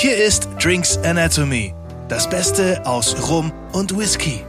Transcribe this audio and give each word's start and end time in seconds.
Hier 0.00 0.16
ist 0.16 0.48
Drinks 0.62 0.96
Anatomy, 0.98 1.74
das 2.08 2.30
Beste 2.30 2.86
aus 2.86 3.28
Rum 3.28 3.52
und 3.72 3.98
Whisky. 3.98 4.44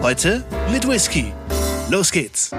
Heute 0.00 0.44
mit 0.70 0.86
Whisky. 0.86 1.32
Los 1.90 2.12
geht's. 2.12 2.52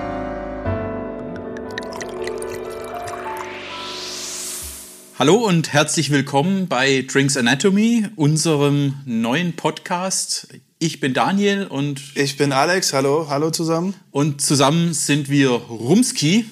Hallo 5.18 5.36
und 5.36 5.71
herzlich 5.71 6.12
willkommen 6.12 6.67
bei 6.67 7.05
Drinks 7.10 7.37
Anatomy, 7.37 8.07
unserem 8.17 8.96
neuen 9.05 9.55
Podcast. 9.55 10.49
Ich 10.79 10.99
bin 10.99 11.13
Daniel 11.13 11.65
und 11.65 12.01
ich 12.15 12.35
bin 12.35 12.51
Alex. 12.51 12.91
Hallo, 12.91 13.27
hallo 13.29 13.51
zusammen. 13.51 13.96
Und 14.12 14.41
zusammen 14.41 14.93
sind 14.93 15.29
wir 15.29 15.51
Rumski. 15.51 16.43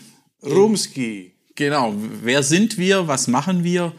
Rumski. 0.42 1.34
Genau. 1.56 1.94
Wer 2.24 2.44
sind 2.44 2.78
wir? 2.78 3.10
Was 3.10 3.28
machen 3.28 3.66
wir? 3.66 3.92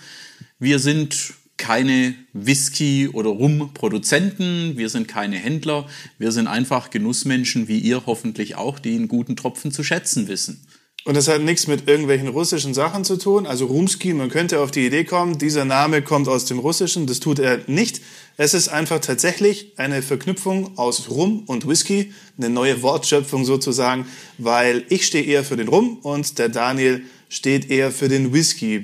Wir 0.64 0.78
sind 0.78 1.34
keine 1.58 2.14
Whisky- 2.32 3.10
oder 3.10 3.28
Rum-Produzenten, 3.28 4.78
wir 4.78 4.88
sind 4.88 5.08
keine 5.08 5.36
Händler, 5.36 5.86
wir 6.16 6.32
sind 6.32 6.46
einfach 6.46 6.88
Genussmenschen 6.88 7.68
wie 7.68 7.80
ihr 7.80 8.06
hoffentlich 8.06 8.54
auch, 8.54 8.78
die 8.78 8.94
einen 8.94 9.08
guten 9.08 9.36
Tropfen 9.36 9.72
zu 9.72 9.84
schätzen 9.84 10.26
wissen. 10.26 10.66
Und 11.04 11.18
das 11.18 11.28
hat 11.28 11.42
nichts 11.42 11.66
mit 11.66 11.86
irgendwelchen 11.86 12.28
russischen 12.28 12.72
Sachen 12.72 13.04
zu 13.04 13.18
tun. 13.18 13.46
Also 13.46 13.66
Rumski, 13.66 14.14
man 14.14 14.30
könnte 14.30 14.60
auf 14.60 14.70
die 14.70 14.86
Idee 14.86 15.04
kommen, 15.04 15.36
dieser 15.36 15.66
Name 15.66 16.00
kommt 16.00 16.28
aus 16.28 16.46
dem 16.46 16.58
Russischen. 16.58 17.06
Das 17.06 17.20
tut 17.20 17.40
er 17.40 17.60
nicht. 17.66 18.00
Es 18.38 18.54
ist 18.54 18.68
einfach 18.68 19.00
tatsächlich 19.00 19.74
eine 19.76 20.00
Verknüpfung 20.00 20.78
aus 20.78 21.10
Rum 21.10 21.42
und 21.46 21.68
Whisky, 21.68 22.14
eine 22.38 22.48
neue 22.48 22.80
Wortschöpfung 22.80 23.44
sozusagen, 23.44 24.06
weil 24.38 24.86
ich 24.88 25.04
stehe 25.04 25.24
eher 25.24 25.44
für 25.44 25.58
den 25.58 25.68
Rum 25.68 25.98
und 25.98 26.38
der 26.38 26.48
Daniel 26.48 27.02
steht 27.28 27.70
eher 27.70 27.90
für 27.90 28.08
den 28.08 28.32
Whisky. 28.32 28.82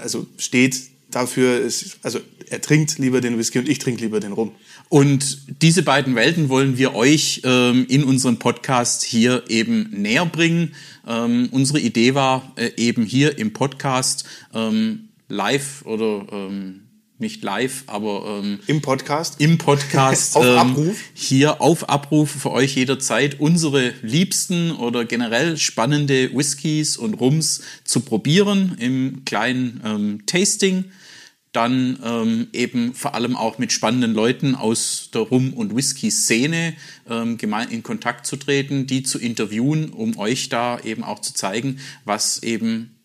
Also 0.00 0.28
steht 0.38 0.95
dafür 1.16 1.58
ist, 1.58 1.98
also 2.02 2.20
er 2.50 2.60
trinkt 2.60 2.98
lieber 2.98 3.22
den 3.22 3.38
Whisky 3.38 3.58
und 3.58 3.68
ich 3.68 3.78
trinke 3.78 4.02
lieber 4.02 4.20
den 4.20 4.32
Rum. 4.32 4.52
Und 4.90 5.38
diese 5.62 5.82
beiden 5.82 6.14
Welten 6.14 6.50
wollen 6.50 6.76
wir 6.76 6.94
euch 6.94 7.40
ähm, 7.44 7.86
in 7.88 8.04
unserem 8.04 8.38
Podcast 8.38 9.02
hier 9.02 9.44
eben 9.48 9.88
näher 9.90 10.26
bringen. 10.26 10.74
Ähm, 11.08 11.48
unsere 11.50 11.80
Idee 11.80 12.14
war 12.14 12.52
äh, 12.56 12.70
eben 12.76 13.04
hier 13.04 13.38
im 13.38 13.54
Podcast 13.54 14.26
ähm, 14.54 15.08
live 15.28 15.82
oder 15.86 16.26
ähm, 16.30 16.82
nicht 17.18 17.42
live, 17.42 17.84
aber 17.86 18.42
ähm, 18.44 18.60
im 18.66 18.82
Podcast. 18.82 19.40
Im 19.40 19.56
Podcast. 19.56 20.36
auf 20.36 20.44
ähm, 20.44 20.58
Abruf. 20.58 20.96
Hier 21.14 21.62
auf 21.62 21.88
Abruf 21.88 22.30
für 22.30 22.50
euch 22.52 22.76
jederzeit 22.76 23.40
unsere 23.40 23.94
liebsten 24.02 24.70
oder 24.70 25.06
generell 25.06 25.56
spannende 25.56 26.30
Whiskys 26.34 26.98
und 26.98 27.14
Rums 27.14 27.62
zu 27.84 28.00
probieren 28.00 28.76
im 28.78 29.24
kleinen 29.24 29.80
ähm, 29.82 30.26
Tasting 30.26 30.84
dann 31.56 31.98
ähm, 32.04 32.48
eben 32.52 32.94
vor 32.94 33.14
allem 33.14 33.34
auch 33.34 33.58
mit 33.58 33.72
spannenden 33.72 34.12
Leuten 34.12 34.54
aus 34.54 35.08
der 35.14 35.22
Rum- 35.22 35.54
und 35.54 35.74
Whisky-Szene 35.74 36.74
ähm, 37.08 37.38
in 37.70 37.82
Kontakt 37.82 38.26
zu 38.26 38.36
treten, 38.36 38.86
die 38.86 39.02
zu 39.02 39.18
interviewen, 39.18 39.88
um 39.88 40.18
euch 40.18 40.50
da 40.50 40.78
eben 40.80 41.02
auch 41.02 41.20
zu 41.20 41.32
zeigen, 41.32 41.78
was 42.04 42.42
eben 42.42 42.96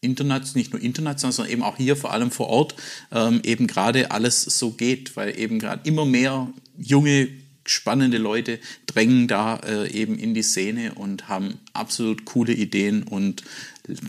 international, 0.00 0.58
nicht 0.58 0.72
nur 0.72 0.80
international, 0.80 1.32
sondern 1.32 1.52
eben 1.52 1.62
auch 1.64 1.76
hier 1.76 1.96
vor 1.96 2.12
allem 2.12 2.30
vor 2.30 2.48
Ort 2.48 2.76
ähm, 3.10 3.40
eben 3.42 3.66
gerade 3.66 4.12
alles 4.12 4.42
so 4.42 4.70
geht, 4.70 5.16
weil 5.16 5.36
eben 5.38 5.58
gerade 5.58 5.88
immer 5.88 6.04
mehr 6.04 6.48
junge 6.78 7.28
spannende 7.64 8.18
Leute 8.18 8.60
drängen 8.86 9.26
da 9.26 9.56
äh, 9.56 9.90
eben 9.90 10.16
in 10.16 10.34
die 10.34 10.42
Szene 10.42 10.94
und 10.94 11.28
haben 11.28 11.58
absolut 11.72 12.24
coole 12.24 12.52
Ideen 12.52 13.02
und, 13.02 13.42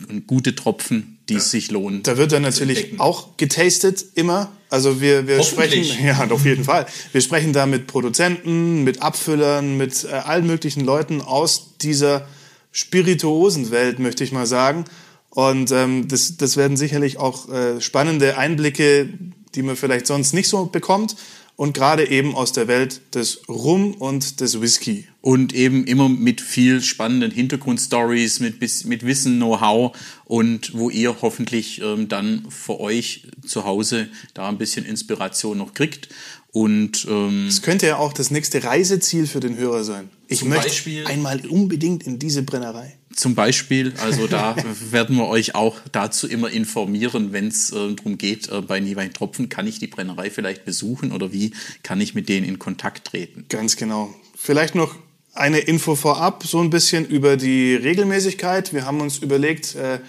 und 0.08 0.28
gute 0.28 0.54
Tropfen, 0.54 1.17
die 1.30 1.36
es 1.36 1.52
sich 1.52 1.72
lohnen. 1.72 2.04
Da 2.04 2.18
wird 2.18 2.32
dann 2.32 2.42
natürlich 2.42 3.00
auch 3.00 3.38
getastet 3.38 4.06
immer. 4.16 4.52
Also 4.70 5.02
wir, 5.02 5.28
wir 5.28 5.44
sprechen, 5.44 5.84
ja, 6.06 6.26
auf 6.30 6.46
jeden 6.46 6.64
Fall. 6.64 6.86
Wir 7.12 7.22
sprechen 7.22 7.54
da 7.54 7.66
mit 7.66 7.88
Produzenten, 7.88 8.84
mit 8.84 9.02
Abfüllern, 9.02 9.78
mit 9.78 10.06
äh, 10.06 10.14
allen 10.14 10.48
möglichen 10.48 10.86
Leuten 10.86 11.22
aus 11.22 11.78
dieser 11.82 12.28
Spirituosenwelt, 12.72 14.00
möchte 14.00 14.24
ich 14.24 14.32
mal 14.32 14.46
sagen. 14.46 14.86
Und 15.30 15.72
ähm, 15.72 16.08
das, 16.08 16.38
das 16.38 16.58
werden 16.58 16.78
sicherlich 16.78 17.18
auch 17.18 17.50
äh, 17.50 17.82
spannende 17.82 18.38
Einblicke, 18.38 19.10
die 19.56 19.62
man 19.62 19.76
vielleicht 19.76 20.08
sonst 20.08 20.34
nicht 20.34 20.50
so 20.50 20.66
bekommt 20.66 21.16
und 21.58 21.74
gerade 21.74 22.08
eben 22.08 22.36
aus 22.36 22.54
der 22.54 22.68
Welt 22.68 23.02
des 23.16 23.42
Rum 23.50 23.96
und 23.96 24.40
des 24.40 24.62
Whisky. 24.62 25.08
Und 25.22 25.54
eben 25.54 25.86
immer 25.86 26.08
mit 26.08 26.40
viel 26.40 26.82
spannenden 26.82 27.32
Hintergrundstories, 27.32 28.40
mit, 28.40 28.62
mit 28.86 29.06
Wissen, 29.06 29.38
Know-how 29.38 29.98
und 30.24 30.74
wo 30.76 30.90
ihr 30.90 31.18
hoffentlich 31.22 31.82
ähm, 31.82 32.08
dann 32.08 32.46
für 32.50 32.80
euch 32.80 33.28
zu 33.46 33.66
Hause 33.66 34.08
da 34.36 34.48
ein 34.48 34.60
bisschen 34.60 34.86
Inspiration 34.86 35.58
noch 35.58 35.74
kriegt. 35.74 36.10
Und 36.58 37.06
ähm, 37.08 37.46
es 37.48 37.62
könnte 37.62 37.86
ja 37.86 37.98
auch 37.98 38.14
das 38.14 38.32
nächste 38.32 38.64
Reiseziel 38.64 39.28
für 39.28 39.40
den 39.40 39.58
Hörer 39.58 39.84
sein. 39.84 40.10
Ich 40.28 40.44
möchte 40.44 40.70
Beispiel, 40.70 41.06
einmal 41.06 41.46
unbedingt 41.46 42.08
in 42.08 42.18
diese 42.18 42.42
Brennerei. 42.42 42.98
Zum 43.16 43.36
Beispiel, 43.36 43.94
also 44.04 44.26
da 44.26 44.56
werden 44.90 45.18
wir 45.18 45.28
euch 45.28 45.54
auch 45.54 45.78
dazu 45.92 46.28
immer 46.28 46.50
informieren, 46.50 47.32
wenn 47.32 47.50
es 47.50 47.72
äh, 47.72 47.94
darum 47.94 48.18
geht, 48.18 48.50
äh, 48.50 48.62
bei 48.62 48.80
Niewein 48.80 49.14
Tropfen, 49.14 49.50
kann 49.50 49.68
ich 49.68 49.78
die 49.78 49.86
Brennerei 49.86 50.32
vielleicht 50.32 50.66
besuchen 50.66 51.12
oder 51.12 51.32
wie 51.32 51.52
kann 51.84 52.02
ich 52.02 52.16
mit 52.16 52.28
denen 52.28 52.48
in 52.48 52.58
Kontakt 52.58 53.06
treten? 53.06 53.46
Ganz 53.50 53.76
genau. 53.76 54.12
Vielleicht 54.36 54.74
noch 54.74 54.96
eine 55.36 55.60
Info 55.60 55.94
vorab, 55.94 56.44
so 56.44 56.60
ein 56.60 56.72
bisschen 56.72 57.06
über 57.06 57.38
die 57.38 57.76
Regelmäßigkeit. 57.76 58.74
Wir 58.74 58.84
haben 58.84 59.02
uns 59.02 59.20
überlegt, 59.20 59.76
äh, 59.76 60.00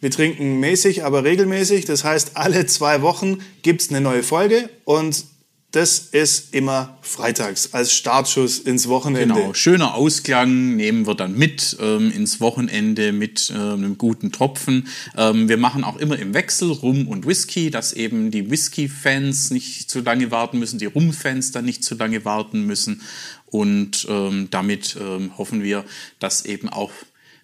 wir 0.00 0.10
trinken 0.10 0.58
mäßig, 0.58 1.04
aber 1.04 1.22
regelmäßig. 1.22 1.84
Das 1.84 2.02
heißt, 2.02 2.36
alle 2.36 2.66
zwei 2.66 3.02
Wochen 3.02 3.38
gibt's 3.62 3.90
eine 3.90 4.00
neue 4.00 4.24
Folge 4.24 4.68
und 4.84 5.30
das 5.72 5.98
ist 5.98 6.54
immer 6.54 6.98
freitags 7.00 7.72
als 7.72 7.94
Startschuss 7.94 8.58
ins 8.58 8.88
Wochenende. 8.88 9.34
Genau, 9.34 9.54
schöner 9.54 9.94
Ausklang 9.94 10.76
nehmen 10.76 11.06
wir 11.06 11.14
dann 11.14 11.34
mit 11.34 11.78
ähm, 11.80 12.12
ins 12.12 12.42
Wochenende 12.42 13.12
mit 13.12 13.50
äh, 13.50 13.54
einem 13.54 13.96
guten 13.96 14.32
Tropfen. 14.32 14.86
Ähm, 15.16 15.48
wir 15.48 15.56
machen 15.56 15.82
auch 15.82 15.96
immer 15.96 16.18
im 16.18 16.34
Wechsel 16.34 16.70
Rum 16.70 17.08
und 17.08 17.26
Whisky, 17.26 17.70
dass 17.70 17.94
eben 17.94 18.30
die 18.30 18.50
Whisky-Fans 18.50 19.50
nicht 19.50 19.90
zu 19.90 20.00
lange 20.00 20.30
warten 20.30 20.58
müssen, 20.58 20.78
die 20.78 20.86
Rum-Fans 20.86 21.52
dann 21.52 21.64
nicht 21.64 21.82
zu 21.82 21.94
lange 21.94 22.26
warten 22.26 22.66
müssen. 22.66 23.00
Und 23.46 24.06
ähm, 24.10 24.48
damit 24.50 24.98
ähm, 25.00 25.38
hoffen 25.38 25.62
wir, 25.62 25.86
dass 26.18 26.44
eben 26.44 26.68
auch 26.68 26.92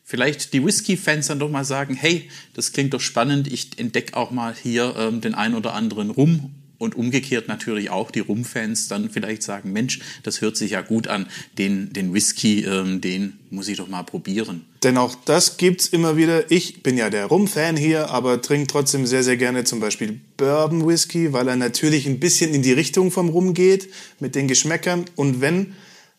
vielleicht 0.04 0.52
die 0.52 0.62
Whisky-Fans 0.62 1.28
dann 1.28 1.38
doch 1.38 1.50
mal 1.50 1.64
sagen, 1.64 1.94
hey, 1.94 2.30
das 2.52 2.72
klingt 2.72 2.92
doch 2.92 3.00
spannend, 3.00 3.50
ich 3.50 3.78
entdecke 3.78 4.18
auch 4.18 4.30
mal 4.30 4.54
hier 4.54 4.94
ähm, 4.98 5.22
den 5.22 5.34
ein 5.34 5.54
oder 5.54 5.72
anderen 5.72 6.10
Rum 6.10 6.54
und 6.78 6.94
umgekehrt 6.94 7.48
natürlich 7.48 7.90
auch 7.90 8.10
die 8.10 8.20
Rum-Fans 8.20 8.88
dann 8.88 9.10
vielleicht 9.10 9.42
sagen, 9.42 9.72
Mensch, 9.72 10.00
das 10.22 10.40
hört 10.40 10.56
sich 10.56 10.72
ja 10.72 10.80
gut 10.80 11.08
an, 11.08 11.26
den, 11.58 11.92
den 11.92 12.14
Whisky, 12.14 12.64
ähm, 12.64 13.00
den 13.00 13.38
muss 13.50 13.68
ich 13.68 13.78
doch 13.78 13.88
mal 13.88 14.04
probieren. 14.04 14.64
Denn 14.82 14.96
auch 14.96 15.16
das 15.24 15.56
gibt's 15.56 15.88
immer 15.88 16.16
wieder. 16.16 16.50
Ich 16.50 16.82
bin 16.82 16.96
ja 16.96 17.10
der 17.10 17.26
Rum-Fan 17.26 17.76
hier, 17.76 18.10
aber 18.10 18.40
trinke 18.40 18.68
trotzdem 18.68 19.06
sehr, 19.06 19.24
sehr 19.24 19.36
gerne 19.36 19.64
zum 19.64 19.80
Beispiel 19.80 20.20
Bourbon-Whisky, 20.36 21.32
weil 21.32 21.48
er 21.48 21.56
natürlich 21.56 22.06
ein 22.06 22.20
bisschen 22.20 22.54
in 22.54 22.62
die 22.62 22.72
Richtung 22.72 23.10
vom 23.10 23.28
Rum 23.28 23.54
geht, 23.54 23.88
mit 24.20 24.34
den 24.34 24.46
Geschmäckern. 24.46 25.04
Und 25.16 25.40
wenn, 25.40 25.74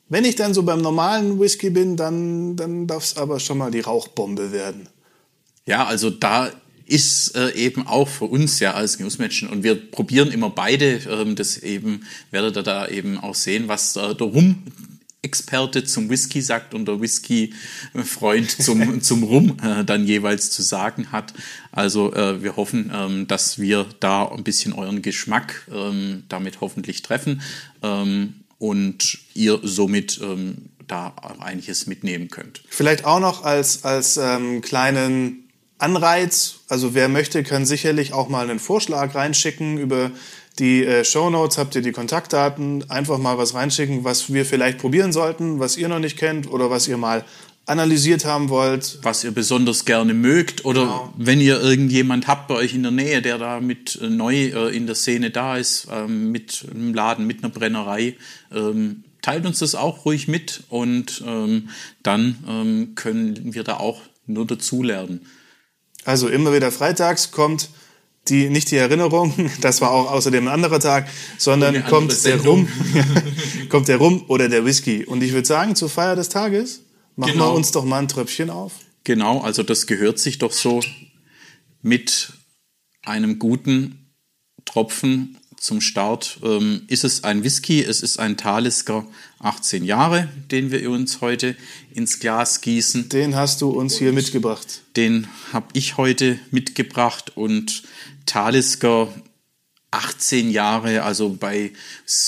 wenn 0.10 0.26
ich 0.26 0.36
dann 0.36 0.54
so 0.54 0.64
beim 0.64 0.82
normalen 0.82 1.40
Whisky 1.40 1.70
bin, 1.70 1.96
dann, 1.96 2.58
dann 2.58 2.86
darf 2.86 3.04
es 3.06 3.18
aber 3.18 3.40
schon 3.40 3.60
mal 3.60 3.72
die 3.72 3.80
Rauchbombe 3.80 4.52
werden. 4.52 4.90
Ja, 5.66 5.86
also 5.86 6.10
da 6.10 6.52
ist 6.90 7.36
äh, 7.36 7.52
eben 7.52 7.88
auch 7.88 8.08
für 8.08 8.26
uns 8.26 8.60
ja 8.60 8.74
als 8.74 9.00
Newsmenschen 9.00 9.48
und 9.48 9.64
wir 9.64 9.76
probieren 9.76 10.32
immer 10.32 10.50
beide, 10.50 11.02
ähm, 11.10 11.36
das 11.36 11.58
eben 11.58 12.06
werdet 12.32 12.58
ihr 12.58 12.64
da 12.64 12.88
eben 12.88 13.18
auch 13.18 13.36
sehen, 13.36 13.68
was 13.68 13.96
äh, 13.96 14.16
der 14.16 14.28
Rum 14.28 14.64
Experte 15.22 15.84
zum 15.84 16.10
Whisky 16.10 16.42
sagt 16.42 16.74
und 16.74 16.88
der 16.88 17.02
Whisky-Freund 17.02 18.50
zum, 18.50 19.02
zum 19.02 19.24
Rum 19.24 19.58
äh, 19.62 19.84
dann 19.84 20.08
jeweils 20.08 20.50
zu 20.50 20.62
sagen 20.62 21.12
hat. 21.12 21.34
Also 21.72 22.14
äh, 22.14 22.42
wir 22.42 22.56
hoffen, 22.56 22.92
ähm, 22.94 23.28
dass 23.28 23.60
wir 23.60 23.86
da 24.00 24.26
ein 24.26 24.44
bisschen 24.44 24.72
euren 24.72 25.02
Geschmack 25.02 25.68
ähm, 25.74 26.24
damit 26.30 26.62
hoffentlich 26.62 27.02
treffen 27.02 27.42
ähm, 27.84 28.36
und 28.60 29.20
ihr 29.34 29.60
somit 29.62 30.20
ähm, 30.24 30.70
da 30.88 31.14
einiges 31.40 31.86
mitnehmen 31.86 32.30
könnt. 32.30 32.64
Vielleicht 32.70 33.04
auch 33.04 33.20
noch 33.20 33.44
als, 33.44 33.84
als 33.84 34.16
ähm, 34.18 34.62
kleinen 34.62 35.49
Anreiz. 35.80 36.60
Also 36.68 36.94
wer 36.94 37.10
möchte, 37.10 37.44
kann 37.44 37.66
sicherlich 37.66 38.14
auch 38.14 38.30
mal 38.30 38.50
einen 38.50 38.60
Vorschlag 38.60 39.16
reinschicken. 39.16 39.78
Über 39.78 40.12
die 40.60 40.86
äh, 40.86 41.04
Show 41.04 41.30
Notes 41.30 41.58
habt 41.58 41.74
ihr 41.76 41.82
die 41.82 41.94
Kontaktdaten. 41.94 42.90
Einfach 42.90 43.18
mal 43.18 43.38
was 43.38 43.54
reinschicken, 43.54 44.04
was 44.04 44.32
wir 44.32 44.46
vielleicht 44.46 44.78
probieren 44.78 45.12
sollten, 45.12 45.60
was 45.60 45.78
ihr 45.78 45.88
noch 45.88 46.00
nicht 46.00 46.18
kennt 46.18 46.52
oder 46.52 46.70
was 46.70 46.88
ihr 46.88 46.98
mal 46.98 47.24
analysiert 47.66 48.26
haben 48.26 48.50
wollt. 48.50 49.00
Was 49.04 49.24
ihr 49.24 49.32
besonders 49.32 49.86
gerne 49.86 50.14
mögt 50.14 50.66
oder 50.66 50.82
genau. 50.82 51.14
wenn 51.18 51.40
ihr 51.40 51.62
irgendjemand 51.62 52.28
habt 52.28 52.48
bei 52.48 52.56
euch 52.56 52.74
in 52.74 52.84
der 52.84 52.92
Nähe, 52.92 53.22
der 53.22 53.38
da 53.38 53.62
mit 53.62 54.00
äh, 54.02 54.10
neu 54.10 54.48
äh, 54.48 54.76
in 54.76 54.86
der 54.86 54.96
Szene 54.96 55.30
da 55.30 55.56
ist, 55.56 55.88
ähm, 55.92 56.32
mit 56.32 56.66
einem 56.70 56.94
Laden, 56.94 57.26
mit 57.26 57.44
einer 57.44 57.54
Brennerei, 57.54 58.18
ähm, 58.54 59.04
teilt 59.22 59.46
uns 59.46 59.60
das 59.60 59.76
auch 59.76 60.06
ruhig 60.06 60.28
mit 60.28 60.64
und 60.70 61.24
ähm, 61.26 61.70
dann 62.04 62.44
ähm, 62.48 62.96
können 62.96 63.54
wir 63.54 63.64
da 63.64 63.78
auch 63.78 64.02
nur 64.26 64.46
dazulernen. 64.46 65.22
Also 66.06 66.28
immer 66.28 66.54
wieder 66.54 66.72
freitags 66.72 67.32
kommt 67.32 67.70
die, 68.28 68.50
nicht 68.50 68.72
die 68.72 68.78
Erinnerung, 68.78 69.34
das 69.62 69.82
war 69.82 69.92
auch 69.92 70.12
außerdem 70.12 70.48
ein 70.48 70.54
anderer 70.54 70.80
Tag, 70.80 71.10
sondern 71.38 71.84
kommt 71.86 72.26
der. 72.26 72.42
Rum, 72.42 72.68
kommt 73.70 73.88
der 73.88 73.98
Rum 73.98 74.26
oder 74.28 74.50
der 74.50 74.66
Whisky. 74.66 75.06
Und 75.06 75.24
ich 75.24 75.34
würde 75.34 75.48
sagen, 75.48 75.76
zur 75.76 75.90
Feier 75.90 76.16
des 76.16 76.30
Tages 76.30 76.82
machen 77.16 77.34
Genau. 77.34 77.52
wir 77.52 77.56
uns 77.56 77.72
doch 77.72 77.86
mal 77.86 78.00
ein 78.00 78.08
Tröpfchen 78.08 78.50
auf. 78.50 78.74
Genau, 79.04 79.42
also 79.42 79.64
das 79.64 79.88
gehört 79.88 80.20
sich 80.20 80.38
doch 80.38 80.52
so 80.52 80.82
mit 81.82 82.34
einem 83.04 83.40
guten 83.40 84.12
Tropfen 84.66 85.39
zum 85.60 85.82
Start. 85.82 86.40
Ähm, 86.44 86.84
ist 86.88 87.04
es 87.04 87.24
ein 87.24 87.44
Whisky? 87.44 87.84
Es 87.84 88.02
ist 88.02 88.20
ein 88.20 88.38
Talisker 88.38 89.06
18 89.40 89.84
Jahre, 89.84 90.30
den 90.52 90.72
wir 90.72 90.90
uns 90.90 91.22
heute 91.22 91.56
ins 91.94 92.20
Glas 92.20 92.62
gießen. 92.62 93.10
Den 93.10 93.36
hast 93.36 93.62
du 93.62 93.70
uns 93.70 93.98
hier 93.98 94.14
mitgebracht. 94.14 94.82
Den 94.96 95.28
habe 95.54 95.68
ich 95.74 95.98
heute 95.98 96.40
mitgebracht 96.52 97.34
und 97.36 97.84
Talisker 98.26 99.14
18 99.92 100.52
Jahre, 100.52 101.04
also 101.04 101.30
bei 101.30 101.72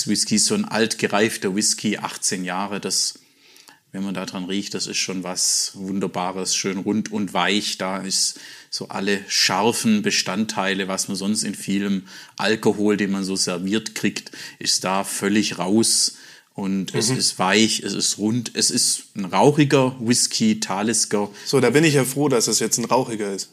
Whisky 0.06 0.38
so 0.38 0.54
ein 0.54 0.64
alt 0.64 0.98
gereifter 0.98 1.54
Whisky, 1.54 1.98
18 1.98 2.44
Jahre, 2.44 2.80
das, 2.80 3.20
wenn 3.92 4.04
man 4.04 4.14
da 4.14 4.24
dran 4.24 4.46
riecht, 4.46 4.72
das 4.72 4.86
ist 4.86 4.96
schon 4.96 5.22
was 5.22 5.72
Wunderbares, 5.74 6.56
schön 6.56 6.78
rund 6.78 7.12
und 7.12 7.34
weich. 7.34 7.76
Da 7.76 7.98
ist 7.98 8.40
so 8.70 8.88
alle 8.88 9.20
scharfen 9.28 10.00
Bestandteile, 10.00 10.88
was 10.88 11.08
man 11.08 11.16
sonst 11.16 11.42
in 11.42 11.54
vielem 11.54 12.04
Alkohol, 12.38 12.96
den 12.96 13.12
man 13.12 13.22
so 13.22 13.36
serviert 13.36 13.94
kriegt, 13.94 14.32
ist 14.58 14.84
da 14.84 15.04
völlig 15.04 15.58
raus. 15.58 16.16
Und 16.54 16.94
es 16.94 17.10
ist 17.10 17.38
weich, 17.38 17.80
es 17.80 17.92
ist 17.92 18.18
rund, 18.18 18.52
es 18.54 18.70
ist 18.70 19.04
ein 19.14 19.26
rauchiger 19.26 19.96
Whisky, 20.00 20.60
Talisker. 20.60 21.30
So, 21.46 21.60
da 21.60 21.70
bin 21.70 21.84
ich 21.84 21.94
ja 21.94 22.04
froh, 22.04 22.28
dass 22.28 22.46
es 22.46 22.60
jetzt 22.60 22.78
ein 22.78 22.84
rauchiger 22.84 23.32
ist. 23.32 23.50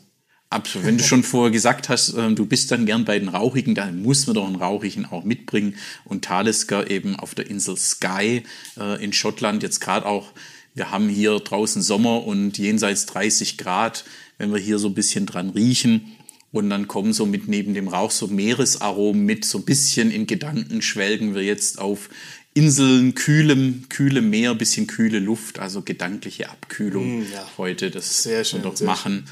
Absolut. 0.52 0.88
Wenn 0.88 0.98
du 0.98 1.04
schon 1.04 1.24
vorher 1.24 1.52
gesagt 1.52 1.90
hast, 1.90 2.16
ähm, 2.18 2.36
du 2.36 2.46
bist 2.46 2.72
dann 2.72 2.88
gern 2.88 3.06
bei 3.06 3.20
den 3.20 3.30
Rauchigen, 3.30 3.76
dann 3.76 4.02
muss 4.02 4.26
man 4.26 4.34
doch 4.34 4.48
einen 4.48 4.56
Rauchigen 4.56 5.06
auch 5.06 5.24
mitbringen. 5.24 5.76
Und 6.06 6.26
Talisker 6.26 6.90
eben 6.90 7.16
auf 7.16 7.36
der 7.36 7.50
Insel 7.50 7.78
Skye 7.78 8.44
äh, 8.78 9.04
in 9.04 9.14
Schottland 9.14 9.62
jetzt 9.62 9.80
gerade 9.80 10.08
auch, 10.08 10.32
wir 10.74 10.92
haben 10.92 11.08
hier 11.08 11.40
draußen 11.40 11.82
Sommer 11.82 12.26
und 12.26 12.58
jenseits 12.58 13.06
30 13.08 13.58
Grad, 13.58 14.06
wenn 14.38 14.52
wir 14.52 14.60
hier 14.60 14.80
so 14.80 14.88
ein 14.88 14.96
bisschen 14.96 15.26
dran 15.26 15.50
riechen. 15.50 16.16
Und 16.52 16.72
dann 16.72 16.88
kommen 16.88 17.14
so 17.14 17.28
mit 17.28 17.48
neben 17.48 17.76
dem 17.76 17.88
Rauch 17.88 18.10
so 18.10 18.26
Meeresaromen 18.26 19.24
mit, 19.24 19.46
so 19.46 19.60
ein 19.60 19.66
bisschen 19.66 20.10
in 20.10 20.26
Gedanken 20.26 20.82
schwelgen 20.82 21.36
wir 21.36 21.44
jetzt 21.44 21.78
auf 21.78 22.10
Inseln, 22.54 23.16
kühlem, 23.16 23.86
kühlem 23.90 24.30
Meer, 24.30 24.56
bisschen 24.56 24.88
kühle 24.88 25.20
Luft, 25.20 25.60
also 25.60 25.82
gedankliche 25.82 26.50
Abkühlung 26.50 27.22
ja. 27.32 27.48
heute. 27.58 27.92
Das 27.92 28.24
Sehr 28.24 28.44
schön, 28.44 28.64
doch 28.64 28.80
machen. 28.82 29.26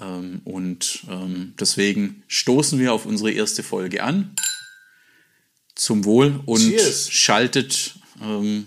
Ähm, 0.00 0.40
und 0.44 1.04
ähm, 1.08 1.54
deswegen 1.58 2.22
stoßen 2.26 2.78
wir 2.78 2.92
auf 2.92 3.06
unsere 3.06 3.30
erste 3.30 3.62
Folge 3.62 4.02
an. 4.02 4.34
Zum 5.74 6.04
Wohl 6.04 6.40
und 6.46 6.60
Cheers. 6.60 7.10
schaltet 7.10 7.94
ähm, 8.22 8.66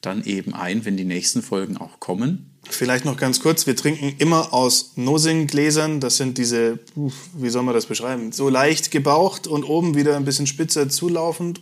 dann 0.00 0.24
eben 0.24 0.54
ein, 0.54 0.84
wenn 0.84 0.96
die 0.96 1.04
nächsten 1.04 1.42
Folgen 1.42 1.76
auch 1.76 2.00
kommen. 2.00 2.50
Vielleicht 2.68 3.04
noch 3.04 3.16
ganz 3.16 3.40
kurz, 3.40 3.66
wir 3.66 3.76
trinken 3.76 4.14
immer 4.18 4.52
aus 4.52 4.92
Nosing-Gläsern. 4.96 6.00
Das 6.00 6.16
sind 6.16 6.38
diese, 6.38 6.78
wie 6.94 7.50
soll 7.50 7.62
man 7.62 7.74
das 7.74 7.86
beschreiben? 7.86 8.32
So 8.32 8.48
leicht 8.48 8.90
gebaucht 8.90 9.46
und 9.46 9.64
oben 9.64 9.94
wieder 9.94 10.16
ein 10.16 10.24
bisschen 10.24 10.46
spitzer 10.46 10.88
zulaufend. 10.88 11.60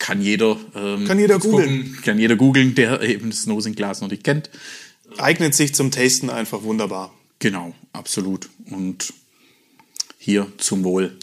Kann 0.00 0.22
jeder, 0.22 0.56
ähm, 0.74 1.04
Kann 1.04 1.18
jeder 1.18 1.38
googeln. 1.38 1.84
gucken, 1.84 2.02
Kann 2.02 2.18
jeder 2.18 2.34
googeln, 2.34 2.74
der 2.74 3.02
eben 3.08 3.30
das 3.30 3.46
Nosing-Glas 3.46 4.00
noch 4.00 4.08
nicht 4.10 4.24
kennt. 4.24 4.50
Eignet 5.18 5.54
sich 5.54 5.74
zum 5.74 5.90
Tasten 5.90 6.30
einfach 6.30 6.62
wunderbar. 6.62 7.14
Genau, 7.38 7.74
absolut. 7.92 8.48
Und 8.70 9.12
hier 10.18 10.50
zum 10.56 10.84
Wohl. 10.84 11.16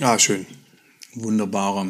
Ah, 0.00 0.18
schön. 0.18 0.46
Wunderbarer 1.14 1.88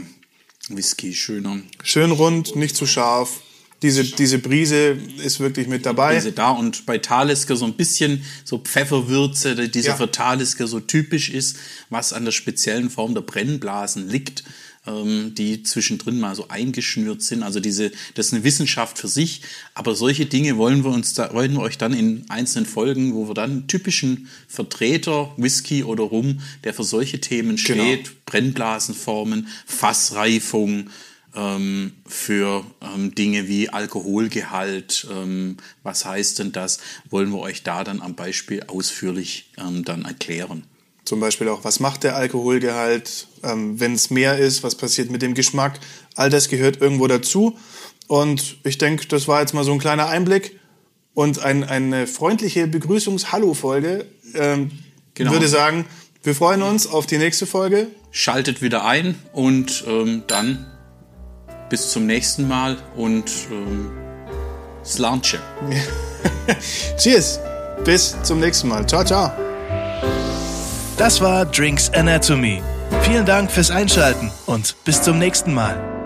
Whisky, 0.68 1.12
schöner. 1.12 1.60
Schön 1.82 2.12
rund, 2.12 2.54
nicht 2.54 2.76
zu 2.76 2.86
scharf. 2.86 3.40
Diese, 3.82 4.02
diese 4.04 4.38
Brise 4.38 4.96
ist 5.24 5.38
wirklich 5.38 5.68
mit 5.68 5.86
dabei. 5.86 6.14
Diese 6.16 6.32
da 6.32 6.50
und 6.50 6.84
bei 6.84 6.98
Talisker 6.98 7.54
so 7.56 7.64
ein 7.64 7.74
bisschen 7.74 8.24
so 8.44 8.58
Pfefferwürze, 8.58 9.54
die 9.68 9.80
Ja. 9.80 9.94
für 9.94 10.10
Talisker 10.10 10.66
so 10.66 10.80
typisch 10.80 11.30
ist, 11.30 11.56
was 11.88 12.12
an 12.12 12.24
der 12.24 12.32
speziellen 12.32 12.90
Form 12.90 13.14
der 13.14 13.20
Brennblasen 13.20 14.08
liegt, 14.08 14.42
ähm, 14.86 15.32
die 15.36 15.62
zwischendrin 15.62 16.18
mal 16.18 16.34
so 16.34 16.48
eingeschnürt 16.48 17.22
sind. 17.22 17.44
Also 17.44 17.60
diese, 17.60 17.92
das 18.14 18.26
ist 18.26 18.32
eine 18.34 18.42
Wissenschaft 18.42 18.98
für 18.98 19.06
sich. 19.06 19.42
Aber 19.74 19.94
solche 19.94 20.26
Dinge 20.26 20.56
wollen 20.56 20.82
wir 20.82 20.90
uns 20.90 21.14
da, 21.14 21.32
wollen 21.32 21.52
wir 21.52 21.60
euch 21.60 21.78
dann 21.78 21.92
in 21.92 22.24
einzelnen 22.30 22.66
Folgen, 22.66 23.14
wo 23.14 23.28
wir 23.28 23.34
dann 23.34 23.50
einen 23.50 23.66
typischen 23.68 24.28
Vertreter, 24.48 25.32
Whisky 25.36 25.84
oder 25.84 26.02
Rum, 26.02 26.40
der 26.64 26.74
für 26.74 26.84
solche 26.84 27.20
Themen 27.20 27.54
Genau. 27.56 27.84
steht, 27.84 28.24
Brennblasenformen, 28.26 29.46
Fassreifung, 29.66 30.90
ähm, 31.38 31.92
für 32.06 32.64
ähm, 32.82 33.14
Dinge 33.14 33.46
wie 33.48 33.68
Alkoholgehalt, 33.68 35.06
ähm, 35.10 35.56
was 35.82 36.04
heißt 36.04 36.40
denn 36.40 36.52
das, 36.52 36.78
wollen 37.10 37.30
wir 37.30 37.38
euch 37.38 37.62
da 37.62 37.84
dann 37.84 38.02
am 38.02 38.14
Beispiel 38.14 38.64
ausführlich 38.66 39.50
ähm, 39.56 39.84
dann 39.84 40.04
erklären. 40.04 40.64
Zum 41.04 41.20
Beispiel 41.20 41.48
auch, 41.48 41.64
was 41.64 41.80
macht 41.80 42.02
der 42.02 42.16
Alkoholgehalt, 42.16 43.28
ähm, 43.42 43.78
wenn 43.80 43.94
es 43.94 44.10
mehr 44.10 44.38
ist, 44.38 44.62
was 44.62 44.74
passiert 44.74 45.10
mit 45.10 45.22
dem 45.22 45.34
Geschmack. 45.34 45.78
All 46.16 46.28
das 46.28 46.48
gehört 46.48 46.80
irgendwo 46.80 47.06
dazu. 47.06 47.56
Und 48.08 48.56
ich 48.64 48.78
denke, 48.78 49.06
das 49.06 49.28
war 49.28 49.40
jetzt 49.40 49.54
mal 49.54 49.64
so 49.64 49.72
ein 49.72 49.78
kleiner 49.78 50.08
Einblick 50.08 50.58
und 51.14 51.38
ein, 51.38 51.64
eine 51.64 52.06
freundliche 52.06 52.66
Begrüßungs-Hallo-Folge. 52.66 54.06
Ähm, 54.34 54.70
Genau. 55.14 55.32
würde 55.32 55.48
sagen, 55.48 55.84
wir 56.22 56.32
freuen 56.32 56.62
uns 56.62 56.86
auf 56.86 57.06
die 57.06 57.18
nächste 57.18 57.44
Folge. 57.44 57.88
Schaltet 58.12 58.62
wieder 58.62 58.84
ein 58.84 59.16
und 59.32 59.82
ähm, 59.88 60.22
dann 60.28 60.66
bis 61.68 61.90
zum 61.90 62.06
nächsten 62.06 62.48
Mal 62.48 62.76
und 62.96 63.30
ähm, 63.50 63.90
Slanche. 64.84 65.38
Cheers. 66.96 67.40
Bis 67.84 68.16
zum 68.22 68.40
nächsten 68.40 68.68
Mal. 68.68 68.86
Ciao, 68.86 69.04
ciao. 69.04 69.32
Das 70.96 71.20
war 71.20 71.44
Drinks 71.46 71.90
Anatomy. 71.94 72.62
Vielen 73.02 73.24
Dank 73.24 73.50
fürs 73.50 73.70
Einschalten 73.70 74.30
und 74.46 74.74
bis 74.84 75.02
zum 75.02 75.18
nächsten 75.18 75.54
Mal. 75.54 75.97